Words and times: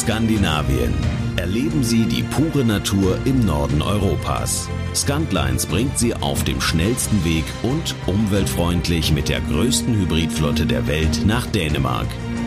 Skandinavien. 0.00 0.94
Erleben 1.36 1.84
Sie 1.84 2.06
die 2.06 2.22
pure 2.22 2.64
Natur 2.64 3.18
im 3.26 3.44
Norden 3.44 3.82
Europas. 3.82 4.66
Scantlines 4.94 5.66
bringt 5.66 5.98
Sie 5.98 6.14
auf 6.14 6.42
dem 6.42 6.58
schnellsten 6.58 7.22
Weg 7.22 7.44
und 7.62 7.94
umweltfreundlich 8.06 9.12
mit 9.12 9.28
der 9.28 9.42
größten 9.42 9.94
Hybridflotte 9.94 10.64
der 10.64 10.86
Welt 10.86 11.26
nach 11.26 11.44
Dänemark. 11.44 12.06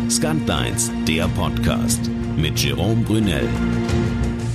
Scantlines, 0.09 0.89
der 1.07 1.27
Podcast 1.27 2.09
mit 2.35 2.59
Jerome 2.59 3.03
Brunel. 3.03 3.47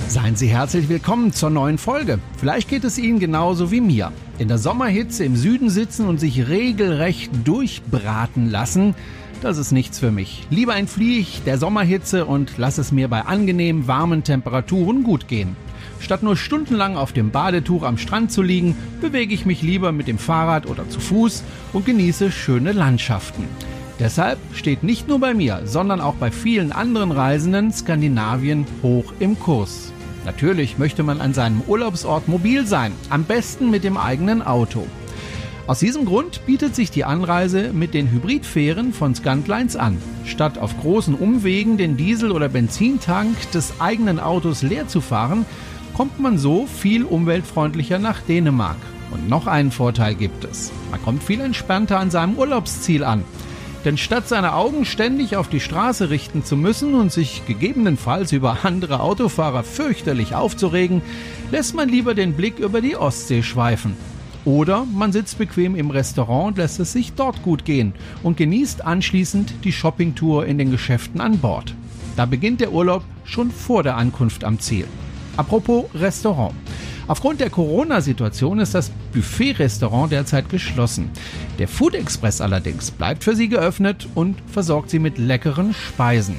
Seien 0.08 0.34
Sie 0.34 0.48
herzlich 0.48 0.88
willkommen 0.88 1.32
zur 1.32 1.50
neuen 1.50 1.78
Folge. 1.78 2.18
Vielleicht 2.36 2.68
geht 2.68 2.82
es 2.82 2.98
Ihnen 2.98 3.20
genauso 3.20 3.70
wie 3.70 3.80
mir. 3.80 4.10
In 4.40 4.48
der 4.48 4.58
Sommerhitze 4.58 5.22
im 5.22 5.36
Süden 5.36 5.70
sitzen 5.70 6.08
und 6.08 6.18
sich 6.18 6.48
regelrecht 6.48 7.30
durchbraten 7.44 8.50
lassen– 8.50 8.96
das 9.42 9.58
ist 9.58 9.72
nichts 9.72 9.98
für 9.98 10.10
mich. 10.10 10.46
Lieber 10.50 10.76
entfliehe 10.76 11.20
ich 11.20 11.42
der 11.44 11.58
Sommerhitze 11.58 12.24
und 12.24 12.58
lasse 12.58 12.80
es 12.80 12.92
mir 12.92 13.08
bei 13.08 13.22
angenehm 13.22 13.86
warmen 13.86 14.24
Temperaturen 14.24 15.02
gut 15.02 15.28
gehen. 15.28 15.56
Statt 16.00 16.22
nur 16.22 16.36
stundenlang 16.36 16.96
auf 16.96 17.12
dem 17.12 17.30
Badetuch 17.30 17.82
am 17.82 17.98
Strand 17.98 18.30
zu 18.32 18.42
liegen, 18.42 18.76
bewege 19.00 19.34
ich 19.34 19.46
mich 19.46 19.62
lieber 19.62 19.92
mit 19.92 20.08
dem 20.08 20.18
Fahrrad 20.18 20.66
oder 20.66 20.88
zu 20.88 21.00
Fuß 21.00 21.42
und 21.72 21.86
genieße 21.86 22.30
schöne 22.30 22.72
Landschaften. 22.72 23.44
Deshalb 23.98 24.38
steht 24.54 24.84
nicht 24.84 25.08
nur 25.08 25.18
bei 25.18 25.34
mir, 25.34 25.62
sondern 25.64 26.00
auch 26.00 26.14
bei 26.14 26.30
vielen 26.30 26.70
anderen 26.70 27.10
Reisenden 27.10 27.72
Skandinavien 27.72 28.64
hoch 28.82 29.12
im 29.18 29.38
Kurs. 29.38 29.92
Natürlich 30.24 30.78
möchte 30.78 31.02
man 31.02 31.20
an 31.20 31.34
seinem 31.34 31.62
Urlaubsort 31.62 32.28
mobil 32.28 32.66
sein, 32.66 32.92
am 33.10 33.24
besten 33.24 33.70
mit 33.70 33.82
dem 33.82 33.96
eigenen 33.96 34.42
Auto. 34.42 34.86
Aus 35.68 35.80
diesem 35.80 36.06
Grund 36.06 36.46
bietet 36.46 36.74
sich 36.74 36.90
die 36.90 37.04
Anreise 37.04 37.74
mit 37.74 37.92
den 37.92 38.10
Hybridfähren 38.10 38.94
von 38.94 39.14
Scantlines 39.14 39.76
an. 39.76 39.98
Statt 40.24 40.56
auf 40.56 40.80
großen 40.80 41.14
Umwegen 41.14 41.76
den 41.76 41.98
Diesel- 41.98 42.32
oder 42.32 42.48
Benzintank 42.48 43.36
des 43.50 43.78
eigenen 43.78 44.18
Autos 44.18 44.62
leer 44.62 44.88
zu 44.88 45.02
fahren, 45.02 45.44
kommt 45.94 46.20
man 46.20 46.38
so 46.38 46.64
viel 46.64 47.04
umweltfreundlicher 47.04 47.98
nach 47.98 48.22
Dänemark. 48.22 48.78
Und 49.10 49.28
noch 49.28 49.46
einen 49.46 49.70
Vorteil 49.70 50.14
gibt 50.14 50.44
es. 50.44 50.72
Man 50.90 51.02
kommt 51.02 51.22
viel 51.22 51.42
entspannter 51.42 51.98
an 51.98 52.10
seinem 52.10 52.38
Urlaubsziel 52.38 53.04
an. 53.04 53.22
Denn 53.84 53.98
statt 53.98 54.26
seine 54.26 54.54
Augen 54.54 54.86
ständig 54.86 55.36
auf 55.36 55.48
die 55.48 55.60
Straße 55.60 56.08
richten 56.08 56.46
zu 56.46 56.56
müssen 56.56 56.94
und 56.94 57.12
sich 57.12 57.44
gegebenenfalls 57.46 58.32
über 58.32 58.60
andere 58.64 59.00
Autofahrer 59.00 59.64
fürchterlich 59.64 60.34
aufzuregen, 60.34 61.02
lässt 61.50 61.74
man 61.74 61.90
lieber 61.90 62.14
den 62.14 62.32
Blick 62.32 62.58
über 62.58 62.80
die 62.80 62.96
Ostsee 62.96 63.42
schweifen. 63.42 64.17
Oder 64.48 64.86
man 64.86 65.12
sitzt 65.12 65.36
bequem 65.36 65.76
im 65.76 65.90
Restaurant 65.90 66.46
und 66.46 66.56
lässt 66.56 66.80
es 66.80 66.92
sich 66.92 67.12
dort 67.12 67.42
gut 67.42 67.66
gehen 67.66 67.92
und 68.22 68.38
genießt 68.38 68.82
anschließend 68.82 69.52
die 69.62 69.72
Shoppingtour 69.72 70.46
in 70.46 70.56
den 70.56 70.70
Geschäften 70.70 71.20
an 71.20 71.36
Bord. 71.36 71.74
Da 72.16 72.24
beginnt 72.24 72.62
der 72.62 72.72
Urlaub 72.72 73.04
schon 73.24 73.50
vor 73.50 73.82
der 73.82 73.98
Ankunft 73.98 74.44
am 74.44 74.58
Ziel. 74.58 74.86
Apropos 75.36 75.84
Restaurant. 75.94 76.54
Aufgrund 77.08 77.40
der 77.40 77.50
Corona-Situation 77.50 78.58
ist 78.58 78.74
das 78.74 78.90
Buffet-Restaurant 79.12 80.12
derzeit 80.12 80.48
geschlossen. 80.48 81.10
Der 81.58 81.68
Food 81.68 81.94
Express 81.94 82.40
allerdings 82.40 82.90
bleibt 82.90 83.24
für 83.24 83.36
Sie 83.36 83.50
geöffnet 83.50 84.08
und 84.14 84.38
versorgt 84.46 84.88
Sie 84.88 84.98
mit 84.98 85.18
leckeren 85.18 85.74
Speisen. 85.74 86.36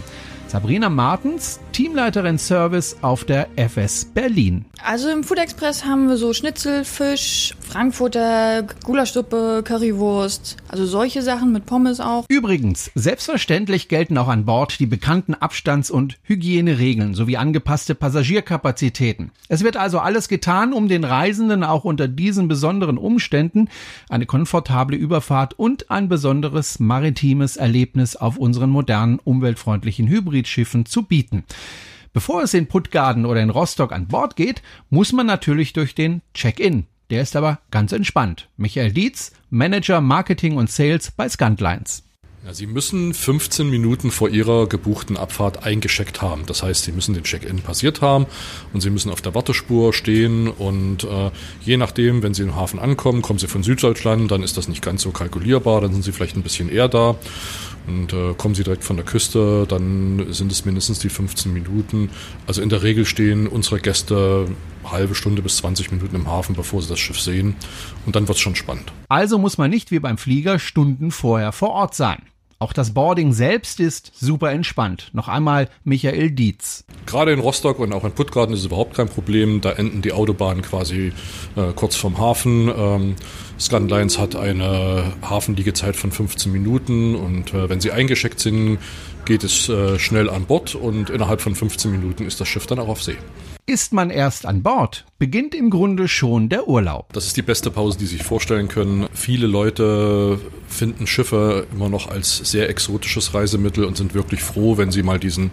Sabrina 0.47 0.89
Martens, 0.89 1.59
Teamleiterin 1.79 2.37
Service 2.37 2.97
auf 3.01 3.23
der 3.23 3.47
FS 3.55 4.03
Berlin. 4.03 4.65
Also 4.83 5.07
im 5.07 5.23
Food 5.23 5.37
Express 5.37 5.85
haben 5.85 6.09
wir 6.09 6.17
so 6.17 6.33
Schnitzel, 6.33 6.83
Fisch, 6.83 7.55
Frankfurter, 7.61 8.63
Gulaschsuppe, 8.83 9.61
Currywurst, 9.63 10.57
also 10.67 10.85
solche 10.85 11.21
Sachen 11.21 11.53
mit 11.53 11.65
Pommes 11.65 12.01
auch. 12.01 12.25
Übrigens, 12.27 12.91
selbstverständlich 12.95 13.87
gelten 13.87 14.17
auch 14.17 14.27
an 14.27 14.43
Bord 14.43 14.77
die 14.81 14.87
bekannten 14.87 15.35
Abstands- 15.35 15.89
und 15.89 16.17
Hygieneregeln 16.23 17.13
sowie 17.13 17.37
angepasste 17.37 17.95
Passagierkapazitäten. 17.95 19.31
Es 19.47 19.63
wird 19.63 19.77
also 19.77 19.99
alles 19.99 20.27
getan, 20.27 20.73
um 20.73 20.89
den 20.89 21.05
Reisenden 21.05 21.63
auch 21.63 21.85
unter 21.85 22.09
diesen 22.09 22.49
besonderen 22.49 22.97
Umständen 22.97 23.69
eine 24.09 24.25
komfortable 24.25 24.97
Überfahrt 24.97 25.57
und 25.57 25.89
ein 25.91 26.09
besonderes 26.09 26.79
maritimes 26.79 27.55
Erlebnis 27.55 28.17
auf 28.17 28.35
unseren 28.35 28.69
modernen, 28.69 29.19
umweltfreundlichen 29.23 30.09
Hybridschiffen 30.09 30.85
zu 30.85 31.03
bieten. 31.03 31.45
Bevor 32.13 32.43
es 32.43 32.53
in 32.53 32.67
Puttgarden 32.67 33.25
oder 33.25 33.41
in 33.41 33.49
Rostock 33.49 33.91
an 33.91 34.07
Bord 34.07 34.35
geht, 34.35 34.61
muss 34.89 35.13
man 35.13 35.27
natürlich 35.27 35.73
durch 35.73 35.93
den 35.93 36.21
Check-in. 36.33 36.85
Der 37.09 37.21
ist 37.21 37.35
aber 37.35 37.59
ganz 37.71 37.91
entspannt. 37.91 38.49
Michael 38.57 38.91
Dietz, 38.91 39.31
Manager 39.49 40.01
Marketing 40.01 40.57
und 40.57 40.69
Sales 40.69 41.11
bei 41.11 41.27
Scantlines. 41.27 42.03
Ja, 42.45 42.53
Sie 42.53 42.67
müssen 42.67 43.13
15 43.13 43.69
Minuten 43.69 44.11
vor 44.11 44.29
Ihrer 44.29 44.65
gebuchten 44.67 45.17
Abfahrt 45.17 45.65
eingescheckt 45.65 46.21
haben. 46.21 46.45
Das 46.45 46.63
heißt, 46.63 46.85
Sie 46.85 46.93
müssen 46.93 47.13
den 47.13 47.25
Check-in 47.25 47.61
passiert 47.61 48.01
haben 48.01 48.27
und 48.71 48.79
Sie 48.79 48.89
müssen 48.89 49.11
auf 49.11 49.21
der 49.21 49.35
Wartespur 49.35 49.91
stehen 49.91 50.47
und 50.47 51.03
äh, 51.03 51.31
je 51.61 51.75
nachdem, 51.75 52.23
wenn 52.23 52.33
Sie 52.33 52.43
im 52.43 52.55
Hafen 52.55 52.79
ankommen, 52.79 53.21
kommen 53.21 53.39
Sie 53.39 53.47
von 53.47 53.61
Süddeutschland, 53.61 54.31
dann 54.31 54.41
ist 54.41 54.55
das 54.55 54.69
nicht 54.69 54.81
ganz 54.81 55.01
so 55.01 55.11
kalkulierbar, 55.11 55.81
dann 55.81 55.91
sind 55.91 56.03
Sie 56.03 56.13
vielleicht 56.13 56.37
ein 56.37 56.43
bisschen 56.43 56.69
eher 56.69 56.87
da 56.87 57.17
und 57.89 58.13
äh, 58.13 58.33
kommen 58.35 58.55
Sie 58.55 58.63
direkt 58.63 58.83
von 58.83 58.95
der 58.95 59.05
Küste, 59.05 59.65
dann 59.67 60.27
sind 60.31 60.51
es 60.51 60.63
mindestens 60.63 60.99
die 60.99 61.09
15 61.09 61.51
Minuten. 61.51 62.09
Also 62.47 62.61
in 62.61 62.69
der 62.69 62.83
Regel 62.83 63.05
stehen 63.05 63.47
unsere 63.47 63.79
Gäste 63.79 64.47
halbe 64.83 65.15
Stunde 65.15 65.41
bis 65.41 65.57
20 65.57 65.91
Minuten 65.91 66.15
im 66.15 66.27
Hafen, 66.27 66.55
bevor 66.55 66.81
sie 66.81 66.89
das 66.89 66.99
Schiff 66.99 67.19
sehen. 67.19 67.55
Und 68.05 68.15
dann 68.15 68.27
wird 68.27 68.37
es 68.37 68.41
schon 68.41 68.55
spannend. 68.55 68.91
Also 69.07 69.37
muss 69.37 69.57
man 69.57 69.69
nicht 69.69 69.91
wie 69.91 69.99
beim 69.99 70.17
Flieger 70.17 70.59
Stunden 70.59 71.11
vorher 71.11 71.51
vor 71.51 71.69
Ort 71.69 71.95
sein. 71.95 72.21
Auch 72.61 72.73
das 72.73 72.93
Boarding 72.93 73.31
selbst 73.31 73.79
ist 73.79 74.11
super 74.19 74.51
entspannt. 74.51 75.11
Noch 75.13 75.29
einmal 75.29 75.69
Michael 75.85 76.31
Dietz. 76.31 76.83
Gerade 77.05 77.31
in 77.31 77.39
Rostock 77.39 77.79
und 77.79 77.93
auch 77.93 78.03
in 78.03 78.11
Puttgarden 78.11 78.53
ist 78.53 78.59
es 78.59 78.65
überhaupt 78.65 78.95
kein 78.95 79.07
Problem. 79.07 79.61
Da 79.61 79.71
enden 79.71 80.01
die 80.01 80.11
Autobahnen 80.11 80.61
quasi 80.61 81.13
äh, 81.55 81.71
kurz 81.73 81.95
vom 81.95 82.17
Hafen. 82.17 82.67
Ähm, 82.67 83.15
Scandlines 83.57 84.19
hat 84.19 84.35
eine 84.35 85.13
Hafenliegezeit 85.21 85.95
von 85.95 86.11
15 86.11 86.51
Minuten 86.51 87.15
und 87.15 87.53
äh, 87.53 87.69
wenn 87.69 87.79
sie 87.79 87.93
eingeschickt 87.93 88.41
sind, 88.41 88.79
geht 89.23 89.45
es 89.45 89.69
äh, 89.69 89.97
schnell 89.97 90.29
an 90.29 90.45
Bord 90.45 90.75
und 90.75 91.09
innerhalb 91.09 91.39
von 91.39 91.55
15 91.55 91.91
Minuten 91.91 92.25
ist 92.25 92.41
das 92.41 92.49
Schiff 92.49 92.67
dann 92.67 92.79
auch 92.79 92.89
auf 92.89 93.01
See. 93.01 93.15
Ist 93.69 93.93
man 93.93 94.09
erst 94.09 94.47
an 94.47 94.63
Bord, 94.63 95.05
beginnt 95.19 95.53
im 95.53 95.69
Grunde 95.69 96.07
schon 96.07 96.49
der 96.49 96.67
Urlaub. 96.67 97.13
Das 97.13 97.27
ist 97.27 97.37
die 97.37 97.43
beste 97.43 97.69
Pause, 97.69 97.99
die 97.99 98.07
Sie 98.07 98.17
sich 98.17 98.25
vorstellen 98.25 98.67
können. 98.67 99.05
Viele 99.13 99.45
Leute 99.45 100.39
finden 100.67 101.05
Schiffe 101.05 101.67
immer 101.71 101.87
noch 101.87 102.09
als 102.09 102.37
sehr 102.37 102.67
exotisches 102.67 103.35
Reisemittel 103.35 103.83
und 103.83 103.95
sind 103.95 104.15
wirklich 104.15 104.41
froh, 104.41 104.77
wenn 104.77 104.89
sie 104.89 105.03
mal 105.03 105.19
diesen, 105.19 105.51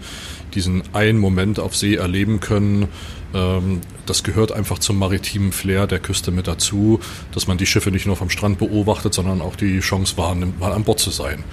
diesen 0.55 0.83
einen 0.95 1.19
Moment 1.19 1.61
auf 1.61 1.77
See 1.77 1.97
erleben 1.97 2.41
können. 2.41 2.89
Ähm, 3.35 3.83
das 4.07 4.25
gehört 4.25 4.51
einfach 4.51 4.79
zum 4.79 4.99
maritimen 4.99 5.53
Flair 5.53 5.87
der 5.87 5.99
Küste 5.99 6.31
mit 6.31 6.47
dazu, 6.47 7.01
dass 7.33 7.47
man 7.47 7.59
die 7.59 7.67
Schiffe 7.67 7.91
nicht 7.91 8.07
nur 8.07 8.17
vom 8.17 8.31
Strand 8.31 8.59
beobachtet, 8.59 9.13
sondern 9.13 9.43
auch 9.43 9.57
die 9.57 9.81
Chance 9.81 10.17
wahrnimmt, 10.17 10.59
mal 10.59 10.73
an 10.73 10.85
Bord 10.85 11.01
zu 11.01 11.11
sein. 11.11 11.45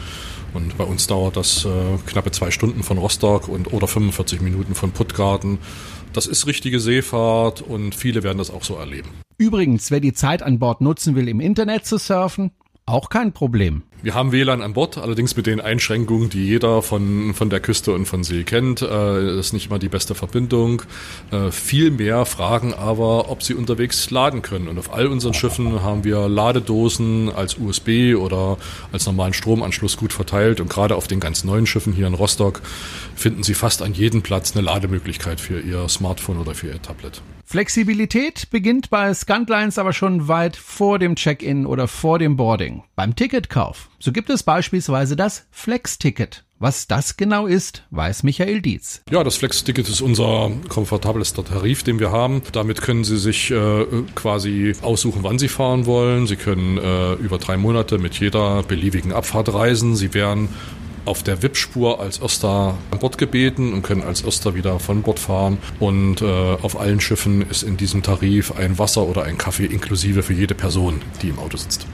Und 0.53 0.77
bei 0.77 0.83
uns 0.83 1.07
dauert 1.07 1.37
das 1.37 1.65
äh, 1.65 1.69
knappe 2.05 2.31
zwei 2.31 2.51
Stunden 2.51 2.83
von 2.83 2.97
Rostock 2.97 3.47
und 3.47 3.73
oder 3.73 3.87
45 3.87 4.41
Minuten 4.41 4.75
von 4.75 4.91
Puttgarten. 4.91 5.59
Das 6.13 6.27
ist 6.27 6.45
richtige 6.45 6.79
Seefahrt 6.79 7.61
und 7.61 7.95
viele 7.95 8.23
werden 8.23 8.37
das 8.37 8.51
auch 8.51 8.63
so 8.63 8.75
erleben. 8.75 9.09
Übrigens, 9.37 9.89
wer 9.89 9.99
die 9.99 10.13
Zeit 10.13 10.43
an 10.43 10.59
Bord 10.59 10.81
nutzen 10.81 11.15
will, 11.15 11.27
im 11.27 11.39
Internet 11.39 11.85
zu 11.85 11.97
surfen, 11.97 12.51
auch 12.85 13.09
kein 13.09 13.33
Problem. 13.33 13.83
Wir 14.03 14.15
haben 14.15 14.33
WLAN 14.33 14.61
an 14.61 14.73
Bord, 14.73 14.97
allerdings 14.97 15.37
mit 15.37 15.47
den 15.47 15.61
Einschränkungen, 15.61 16.29
die 16.29 16.45
jeder 16.45 16.81
von, 16.81 17.33
von 17.33 17.49
der 17.49 17.61
Küste 17.61 17.93
und 17.93 18.05
von 18.05 18.25
See 18.25 18.43
kennt. 18.43 18.81
Äh, 18.81 19.39
ist 19.39 19.53
nicht 19.53 19.67
immer 19.67 19.79
die 19.79 19.87
beste 19.87 20.13
Verbindung. 20.13 20.81
Äh, 21.31 21.51
viel 21.51 21.89
mehr 21.89 22.25
fragen 22.25 22.73
aber, 22.73 23.29
ob 23.29 23.43
sie 23.43 23.53
unterwegs 23.53 24.09
laden 24.09 24.41
können. 24.41 24.67
Und 24.67 24.77
auf 24.77 24.93
all 24.93 25.07
unseren 25.07 25.33
Schiffen 25.33 25.83
haben 25.83 26.03
wir 26.03 26.27
Ladedosen 26.27 27.31
als 27.33 27.57
USB 27.57 28.13
oder 28.17 28.57
als 28.91 29.05
normalen 29.05 29.31
Stromanschluss 29.31 29.95
gut 29.95 30.11
verteilt. 30.11 30.59
Und 30.59 30.69
gerade 30.69 30.97
auf 30.97 31.07
den 31.07 31.21
ganz 31.21 31.45
neuen 31.45 31.65
Schiffen 31.65 31.93
hier 31.93 32.07
in 32.07 32.13
Rostock 32.13 32.61
finden 33.15 33.43
Sie 33.43 33.53
fast 33.53 33.81
an 33.81 33.93
jedem 33.93 34.21
Platz 34.21 34.53
eine 34.53 34.65
Lademöglichkeit 34.65 35.39
für 35.39 35.61
Ihr 35.61 35.87
Smartphone 35.87 36.39
oder 36.39 36.53
für 36.53 36.67
Ihr 36.67 36.81
Tablet. 36.81 37.21
Flexibilität 37.45 38.49
beginnt 38.49 38.89
bei 38.89 39.13
Scantlines 39.13 39.77
aber 39.77 39.93
schon 39.93 40.27
weit 40.27 40.57
vor 40.57 40.99
dem 40.99 41.15
Check-in 41.15 41.65
oder 41.65 41.87
vor 41.87 42.19
dem 42.19 42.35
Boarding. 42.35 42.83
Beim 42.95 43.15
Ticketkauf. 43.15 43.89
So 44.03 44.11
gibt 44.11 44.29
es 44.29 44.43
beispielsweise 44.43 45.15
das 45.15 45.45
Flex-Ticket. 45.51 46.43
Was 46.59 46.87
das 46.87 47.15
genau 47.15 47.45
ist, 47.47 47.85
weiß 47.91 48.23
Michael 48.23 48.61
Dietz. 48.61 49.01
Ja, 49.09 49.23
das 49.23 49.37
Flex-Ticket 49.37 49.87
ist 49.87 50.01
unser 50.01 50.51
komfortabelster 50.67 51.45
Tarif, 51.45 51.83
den 51.83 52.01
wir 52.01 52.11
haben. 52.11 52.41
Damit 52.51 52.81
können 52.81 53.05
Sie 53.05 53.17
sich 53.17 53.49
äh, 53.49 53.85
quasi 54.13 54.73
aussuchen, 54.81 55.23
wann 55.23 55.39
Sie 55.39 55.47
fahren 55.47 55.85
wollen. 55.85 56.27
Sie 56.27 56.35
können 56.35 56.77
äh, 56.77 57.13
über 57.13 57.37
drei 57.37 57.55
Monate 57.55 57.97
mit 57.97 58.19
jeder 58.19 58.63
beliebigen 58.63 59.13
Abfahrt 59.13 59.53
reisen. 59.53 59.95
Sie 59.95 60.13
werden 60.13 60.49
auf 61.05 61.23
der 61.23 61.41
VIP-Spur 61.41 62.01
als 62.01 62.17
Erster 62.17 62.77
an 62.91 62.99
Bord 62.99 63.17
gebeten 63.17 63.71
und 63.71 63.83
können 63.83 64.03
als 64.03 64.21
Erster 64.21 64.53
wieder 64.53 64.81
von 64.81 65.01
Bord 65.01 65.19
fahren. 65.19 65.59
Und 65.79 66.21
äh, 66.21 66.25
auf 66.25 66.77
allen 66.77 66.99
Schiffen 66.99 67.49
ist 67.49 67.63
in 67.63 67.77
diesem 67.77 68.03
Tarif 68.03 68.51
ein 68.51 68.77
Wasser 68.77 69.07
oder 69.07 69.23
ein 69.23 69.37
Kaffee 69.37 69.67
inklusive 69.67 70.23
für 70.23 70.33
jede 70.33 70.55
Person, 70.55 71.01
die 71.21 71.29
im 71.29 71.39
Auto 71.39 71.55
sitzt. 71.55 71.87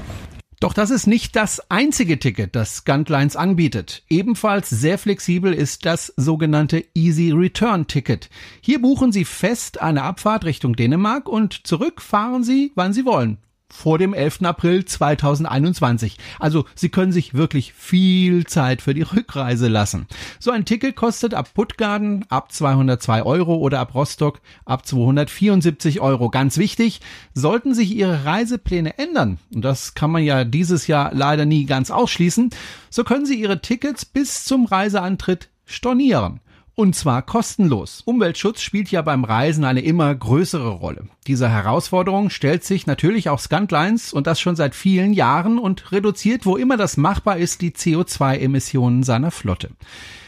Doch 0.59 0.73
das 0.73 0.89
ist 0.89 1.07
nicht 1.07 1.37
das 1.37 1.71
einzige 1.71 2.19
Ticket, 2.19 2.53
das 2.53 2.77
Scantlines 2.77 3.37
anbietet. 3.37 4.03
Ebenfalls 4.09 4.69
sehr 4.69 4.97
flexibel 4.97 5.53
ist 5.53 5.85
das 5.85 6.13
sogenannte 6.17 6.83
Easy 6.93 7.31
Return 7.31 7.87
Ticket. 7.87 8.29
Hier 8.59 8.81
buchen 8.81 9.13
Sie 9.13 9.23
fest 9.23 9.81
eine 9.81 10.03
Abfahrt 10.03 10.43
Richtung 10.43 10.75
Dänemark 10.75 11.29
und 11.29 11.65
zurück 11.65 12.01
fahren 12.01 12.43
Sie, 12.43 12.73
wann 12.75 12.91
Sie 12.91 13.05
wollen 13.05 13.37
vor 13.71 13.97
dem 13.97 14.13
11. 14.13 14.43
April 14.43 14.85
2021. 14.85 16.17
Also 16.39 16.65
Sie 16.75 16.89
können 16.89 17.11
sich 17.11 17.33
wirklich 17.33 17.73
viel 17.73 18.45
Zeit 18.47 18.81
für 18.81 18.93
die 18.93 19.03
Rückreise 19.03 19.67
lassen. 19.67 20.07
So 20.39 20.51
ein 20.51 20.65
Ticket 20.65 20.95
kostet 20.95 21.33
ab 21.33 21.53
Puttgarden 21.53 22.25
ab 22.29 22.51
202 22.51 23.23
Euro 23.23 23.55
oder 23.55 23.79
ab 23.79 23.93
Rostock 23.93 24.41
ab 24.65 24.85
274 24.85 26.01
Euro. 26.01 26.29
Ganz 26.29 26.57
wichtig, 26.57 27.01
sollten 27.33 27.73
sich 27.73 27.95
Ihre 27.95 28.25
Reisepläne 28.25 28.97
ändern, 28.97 29.39
und 29.53 29.63
das 29.63 29.93
kann 29.93 30.11
man 30.11 30.23
ja 30.23 30.43
dieses 30.43 30.87
Jahr 30.87 31.11
leider 31.13 31.45
nie 31.45 31.65
ganz 31.65 31.91
ausschließen, 31.91 32.49
so 32.89 33.03
können 33.03 33.25
Sie 33.25 33.39
Ihre 33.39 33.61
Tickets 33.61 34.05
bis 34.05 34.43
zum 34.45 34.65
Reiseantritt 34.65 35.49
stornieren. 35.65 36.41
Und 36.79 36.95
zwar 36.95 37.23
kostenlos. 37.23 38.03
Umweltschutz 38.05 38.61
spielt 38.61 38.89
ja 38.89 39.01
beim 39.01 39.25
Reisen 39.25 39.65
eine 39.65 39.81
immer 39.81 40.15
größere 40.15 40.69
Rolle. 40.69 41.09
Dieser 41.27 41.49
Herausforderung 41.49 42.29
stellt 42.29 42.63
sich 42.63 42.87
natürlich 42.87 43.27
auch 43.27 43.39
Scantlines 43.39 44.13
und 44.13 44.27
das 44.27 44.39
schon 44.39 44.55
seit 44.55 44.75
vielen 44.75 45.11
Jahren 45.11 45.59
und 45.59 45.91
reduziert, 45.91 46.45
wo 46.45 46.55
immer 46.55 46.77
das 46.77 46.95
machbar 46.95 47.35
ist, 47.35 47.59
die 47.59 47.71
CO2-Emissionen 47.71 49.03
seiner 49.03 49.29
Flotte. 49.29 49.71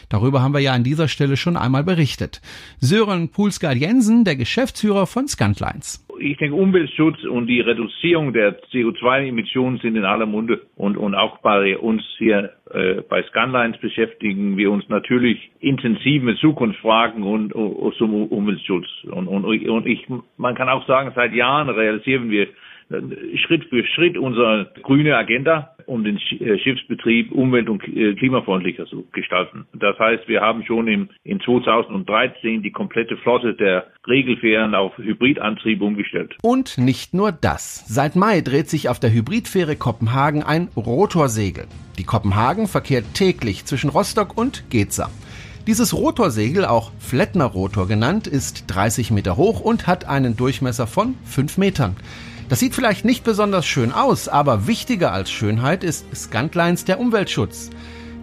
Darüber 0.09 0.41
haben 0.41 0.53
wir 0.53 0.59
ja 0.59 0.73
an 0.73 0.83
dieser 0.83 1.07
Stelle 1.07 1.37
schon 1.37 1.55
einmal 1.55 1.85
berichtet. 1.85 2.41
Sören 2.81 3.29
Pulsgaard 3.29 3.77
Jensen, 3.77 4.25
der 4.25 4.35
Geschäftsführer 4.35 5.07
von 5.07 5.29
Scantlines. 5.29 6.03
Ich 6.21 6.37
denke, 6.37 6.55
Umweltschutz 6.55 7.23
und 7.23 7.47
die 7.47 7.61
Reduzierung 7.61 8.31
der 8.31 8.61
CO2-Emissionen 8.69 9.79
sind 9.79 9.95
in 9.95 10.05
aller 10.05 10.27
Munde. 10.27 10.61
Und, 10.75 10.95
und 10.95 11.15
auch 11.15 11.39
bei 11.39 11.77
uns 11.77 12.03
hier 12.17 12.51
äh, 12.71 13.01
bei 13.09 13.23
Scanlines 13.23 13.77
beschäftigen 13.79 14.55
wir 14.55 14.71
uns 14.71 14.87
natürlich 14.87 15.51
intensiv 15.59 16.21
mit 16.21 16.37
Zukunftsfragen 16.37 17.23
und, 17.23 17.53
zum 17.97 18.13
Umweltschutz. 18.31 18.87
Und, 19.05 19.27
und, 19.27 19.45
und 19.45 19.87
ich, 19.87 20.07
man 20.37 20.55
kann 20.55 20.69
auch 20.69 20.85
sagen, 20.85 21.11
seit 21.15 21.33
Jahren 21.33 21.69
realisieren 21.69 22.29
wir 22.29 22.47
Schritt 23.37 23.65
für 23.65 23.85
Schritt 23.85 24.17
unsere 24.17 24.71
grüne 24.83 25.15
Agenda, 25.15 25.75
um 25.85 26.03
den 26.03 26.17
äh, 26.17 26.57
Schiffsbetrieb 26.59 27.31
umwelt- 27.31 27.69
und 27.69 27.83
äh, 27.87 28.13
klimafreundlicher 28.15 28.85
zu 28.85 29.05
gestalten. 29.11 29.65
Das 29.73 29.97
heißt, 29.99 30.27
wir 30.27 30.41
haben 30.41 30.63
schon 30.65 30.87
im, 30.87 31.09
in 31.23 31.39
2013 31.39 32.61
die 32.61 32.71
komplette 32.71 33.17
Flotte 33.17 33.53
der 33.53 33.87
Regelfähren 34.07 34.75
auf 34.75 34.97
Hybridantrieb 34.97 35.81
umgestellt. 35.81 36.35
Und 36.41 36.77
nicht 36.77 37.13
nur 37.13 37.31
das. 37.31 37.85
Seit 37.87 38.15
Mai 38.15 38.41
dreht 38.41 38.69
sich 38.69 38.89
auf 38.89 38.99
der 38.99 39.11
Hybridfähre 39.11 39.75
Kopenhagen 39.75 40.43
ein 40.43 40.69
Rotorsegel. 40.75 41.65
Die 41.97 42.03
Kopenhagen 42.03 42.67
verkehrt 42.67 43.05
täglich 43.13 43.65
zwischen 43.65 43.89
Rostock 43.89 44.37
und 44.37 44.69
Geza. 44.69 45.09
Dieses 45.67 45.93
Rotorsegel, 45.93 46.65
auch 46.65 46.91
Flettner-Rotor 46.97 47.87
genannt, 47.87 48.25
ist 48.25 48.63
30 48.67 49.11
Meter 49.11 49.37
hoch 49.37 49.61
und 49.61 49.85
hat 49.85 50.05
einen 50.05 50.35
Durchmesser 50.35 50.87
von 50.87 51.13
5 51.25 51.59
Metern. 51.59 51.95
Das 52.51 52.59
sieht 52.59 52.75
vielleicht 52.75 53.05
nicht 53.05 53.23
besonders 53.23 53.65
schön 53.65 53.93
aus, 53.93 54.27
aber 54.27 54.67
wichtiger 54.67 55.13
als 55.13 55.31
Schönheit 55.31 55.85
ist 55.85 56.05
Scantlines 56.13 56.83
der 56.83 56.99
Umweltschutz. 56.99 57.69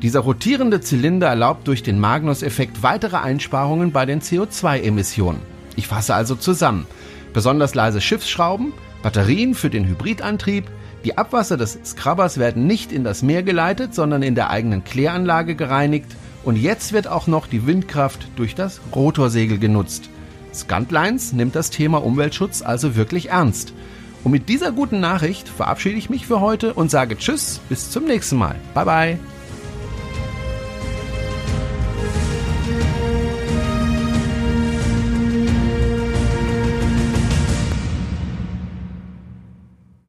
Dieser 0.02 0.20
rotierende 0.20 0.82
Zylinder 0.82 1.28
erlaubt 1.28 1.66
durch 1.66 1.82
den 1.82 1.98
Magnus-Effekt 1.98 2.82
weitere 2.82 3.16
Einsparungen 3.16 3.90
bei 3.90 4.04
den 4.04 4.20
CO2-Emissionen. 4.20 5.40
Ich 5.76 5.86
fasse 5.86 6.14
also 6.14 6.34
zusammen. 6.34 6.86
Besonders 7.32 7.74
leise 7.74 8.02
Schiffsschrauben, 8.02 8.74
Batterien 9.02 9.54
für 9.54 9.70
den 9.70 9.88
Hybridantrieb, 9.88 10.66
die 11.06 11.16
Abwasser 11.16 11.56
des 11.56 11.78
Scrubbers 11.82 12.36
werden 12.36 12.66
nicht 12.66 12.92
in 12.92 13.04
das 13.04 13.22
Meer 13.22 13.42
geleitet, 13.42 13.94
sondern 13.94 14.22
in 14.22 14.34
der 14.34 14.50
eigenen 14.50 14.84
Kläranlage 14.84 15.54
gereinigt 15.54 16.16
und 16.44 16.56
jetzt 16.56 16.92
wird 16.92 17.08
auch 17.08 17.28
noch 17.28 17.46
die 17.46 17.66
Windkraft 17.66 18.28
durch 18.36 18.54
das 18.54 18.82
Rotorsegel 18.94 19.56
genutzt. 19.56 20.10
Scantlines 20.52 21.32
nimmt 21.32 21.54
das 21.54 21.70
Thema 21.70 22.04
Umweltschutz 22.04 22.60
also 22.60 22.94
wirklich 22.94 23.30
ernst. 23.30 23.72
Und 24.24 24.32
mit 24.32 24.48
dieser 24.48 24.72
guten 24.72 25.00
Nachricht 25.00 25.48
verabschiede 25.48 25.96
ich 25.96 26.10
mich 26.10 26.26
für 26.26 26.40
heute 26.40 26.74
und 26.74 26.90
sage 26.90 27.16
Tschüss, 27.16 27.60
bis 27.68 27.90
zum 27.90 28.04
nächsten 28.04 28.36
Mal. 28.36 28.56
Bye 28.74 28.84
bye. 28.84 29.37